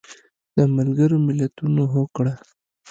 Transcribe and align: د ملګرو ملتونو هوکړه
د 0.55 0.57
ملګرو 0.75 1.17
ملتونو 1.27 1.83
هوکړه 1.93 2.33